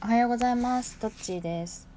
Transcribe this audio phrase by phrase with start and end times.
[0.00, 0.96] おはようございます。
[0.98, 1.88] トッチーです。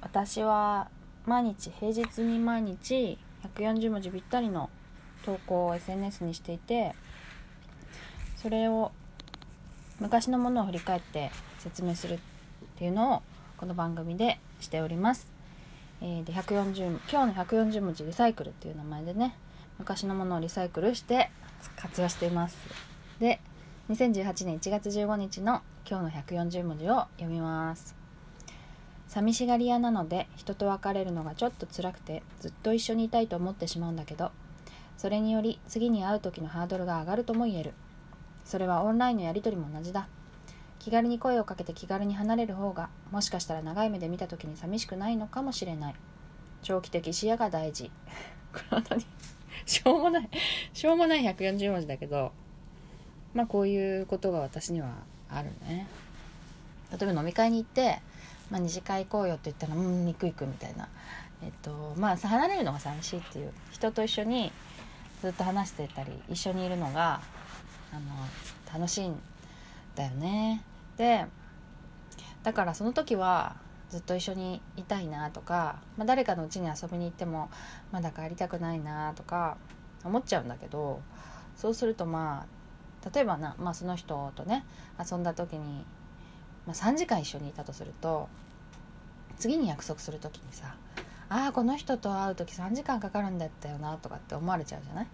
[0.00, 0.88] 私は
[1.24, 3.16] 毎日平日に毎日
[3.54, 4.70] 140文字ぴったりの
[5.24, 6.96] 投稿を SNS にしていて
[8.36, 8.90] それを
[10.00, 11.30] 昔のものを振り返って
[11.60, 12.18] 説明するっ
[12.76, 13.22] ていうのを
[13.56, 15.28] この番組でしております、
[16.00, 19.36] えー、で140今日の140文字リサイクルっていう名前でね
[19.78, 21.30] 昔のものをリサイクルして
[21.76, 22.58] 活用しています。
[23.20, 23.40] で
[23.92, 27.94] 2018年1月15日の今日の140文字を読みます。
[29.06, 34.30] 寂しがり屋なので人と別れるのがちょっと辛くてずっと一緒にいたいと思ってしまうんだけど
[34.96, 37.74] それにより次に会う時のハードルが上がるとも言える。
[38.46, 40.08] それはオンラインのやり取りも同じだ。
[40.78, 45.94] 気軽に声をかけて気軽に離れる方がもしかしたら長い目で見た時に寂しくないのかもしれない。
[46.62, 47.90] 長期的視野が大事。
[48.54, 49.04] これ本当に
[49.66, 50.30] しょうもない
[50.72, 52.32] しょうもない140文字だけど
[53.34, 54.88] まあこういうことが私には
[55.28, 55.86] あるね。
[56.90, 58.00] 例えば飲み会に行って
[58.50, 60.88] 「まあ、二次会行こうよ」って言ったら「うん肉行く」みたいな。
[61.42, 64.52] えっとまあ離れるのが寂しいっていう人と一緒に
[65.20, 67.20] ずっと話してたり一緒にいるのが
[67.92, 68.00] あの
[68.72, 69.20] 楽しいん
[69.96, 70.62] だよね。
[70.96, 71.26] で
[72.42, 73.56] だからその時は
[73.90, 77.50] ずっと一緒にいたいなとか、まあ、誰かのうちに遊びに行っても
[77.90, 79.56] まだ帰りたくないなとか
[80.02, 81.02] 思っちゃうんだけど
[81.56, 82.61] そうするとまあ
[83.12, 84.64] 例えばな、まあ、その人とね
[84.98, 85.84] 遊んだ時に、
[86.66, 88.28] まあ、3時間一緒にいたとすると
[89.38, 90.76] 次に約束する時にさ
[91.28, 95.06] ああこの人と会う時3時間かかるんだったよなとかって思われちゃうじゃない、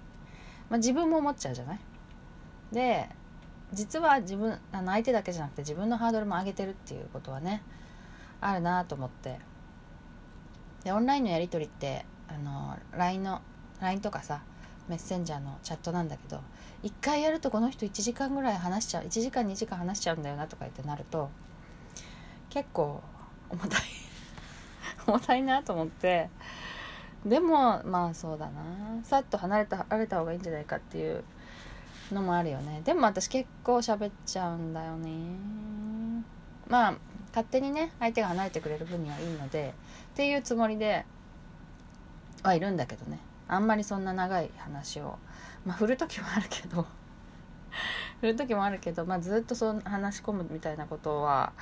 [0.68, 1.78] まあ、自分も思っちゃうじゃない？
[2.72, 3.08] で
[3.72, 7.62] 実は自分あの相手だけじゃなくて自分のハードルも上げてるっていうことはね
[8.40, 9.38] あるなと思って。
[10.84, 13.42] でオンラインのやり取りってあの LINE の
[13.80, 14.42] LINE とかさ
[14.88, 16.40] メッセンジャーのチャットなんだけど
[16.82, 21.30] 1回やるとこの人1時間ぐらい話しちゃう1時間2時間話しちゃうんだよなとか言ってなると
[22.50, 23.02] 結構
[23.50, 23.80] 重たい
[25.06, 26.28] 重たいなと思って
[27.24, 28.62] でもまあそうだな。
[29.02, 31.24] さっと離れた離れた方がいいんじゃないかっていう
[32.12, 32.80] のもあるよね。
[32.84, 35.10] でも私結構喋っちゃうんだよね。
[36.68, 36.94] まあ
[37.28, 39.74] 勝手にね相手が離れてくれる分にはいいので
[40.12, 41.04] っていうつもりで
[42.42, 43.18] はいるんだけどね。
[43.48, 45.18] あんまりそんな長い話を。
[45.64, 46.86] まあ振る時もあるけど。
[48.20, 51.52] 振る時もあるけど、まあ、ずっとそう話し込むみたいなことは、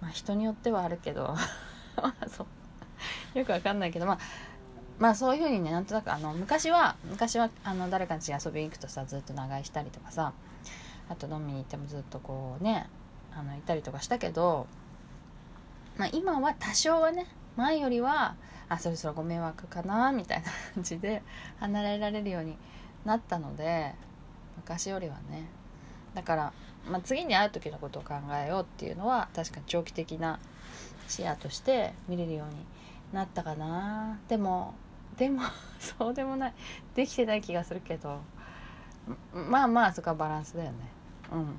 [0.00, 1.36] まあ、人によってはあるけど。
[3.34, 4.18] よくわかんないけどまあ
[4.98, 10.32] まあそういうふうにねなんとなくあの昔は昔はあの誰かに遊びに行くとさずっと長居したりとかさ
[11.08, 12.88] あと飲みに行ってもずっとこうね
[13.32, 14.66] あのいたりとかしたけど、
[15.96, 17.26] まあ、今は多少はね
[17.58, 18.36] 前よりは
[18.68, 21.22] あそろそろご迷惑かなみたいな感じで
[21.58, 22.56] 離れられるように
[23.04, 23.94] なったので
[24.56, 25.48] 昔よりはね。
[26.14, 26.52] だから、
[26.88, 30.38] まあ、次に会う時のことを考えようっていうのは確かに長期的な
[31.08, 32.64] 視野として見れるように
[33.12, 34.20] なったかな。
[34.28, 34.74] でも
[35.16, 35.42] でも
[35.80, 36.54] そうでもない。
[36.94, 38.20] できてない気がするけど。
[39.32, 40.76] まあまあそこはバランスだよね。
[41.32, 41.56] うん。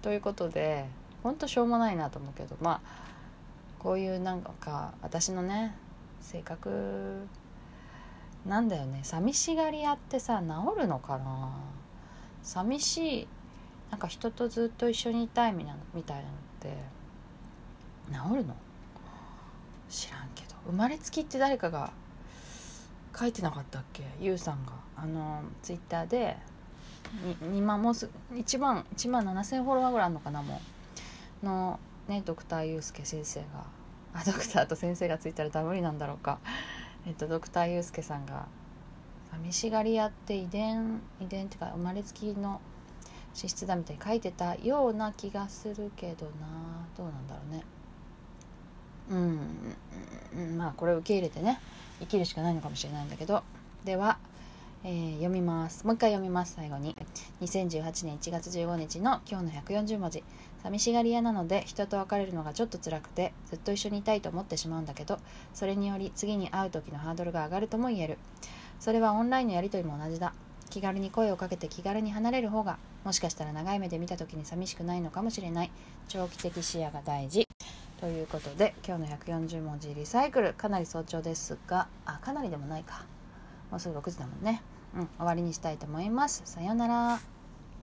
[0.00, 0.86] ということで
[1.22, 3.12] ほんとしょうもないなと思うけどまあ
[3.82, 5.74] こういうなんか私のね
[6.20, 7.26] 性格
[8.46, 9.00] なんだよね。
[9.02, 11.50] 寂しがり屋ってさ治るのかな？
[12.42, 13.28] 寂しい
[13.90, 16.76] なんか人とずっと一緒にいたいみたいなのって
[18.08, 18.54] 治るの？
[19.90, 20.54] 知らんけど。
[20.66, 21.92] 生まれつきって誰かが
[23.18, 24.04] 書いてなかったっけ？
[24.20, 24.72] ゆうさんが。
[24.96, 26.36] あのツイッターで
[27.42, 30.60] 2万もうす1万1万7,000フォロワーぐらいあるのかなも
[31.42, 31.46] う。
[31.46, 33.46] のねドクターユースケ先生が
[34.14, 36.38] あドクターと先生がついたらダブリなんだろうか。
[37.06, 38.46] えっと、ドクターユースケさんが
[39.32, 42.60] 寂しがり屋って遺伝遺伝っていうか生まれつきの
[43.34, 46.32] 資質だみたいに書いてたような気がするけどな。
[46.96, 47.64] どうなんだろうね。
[49.10, 51.60] うん、まあこれを受け入れてね
[52.00, 53.42] 生きるしかないのかもしれないんだけど。
[53.84, 54.18] では、
[54.84, 55.86] えー、読みます。
[55.86, 56.96] もう一回読みます最後に。
[57.40, 60.24] 2018年1月15日の今日の140文字。
[60.60, 65.18] 寂しがり屋なので人と別れるのがちょっと辛くてずっと一緒にいたいと思ってしまうんだけど
[65.54, 68.18] それにより次に会う時のハードルが上がるとも言える。
[68.80, 70.34] それはオンラインのやり取りも同じだ。
[70.68, 75.70] 気軽に声をかけて気軽に離れる方がもしかしたら長い目で見た時に寂しくないのかもしれない。
[76.08, 77.46] 長期的視野が大事。
[78.00, 83.04] ということで今日の140文字リサイクルかなり早朝ですがあかなりでもないか。
[83.70, 84.60] もうすぐ6時だもんね。
[84.94, 86.42] うん終わりにしたいと思います。
[86.44, 87.41] さようなら。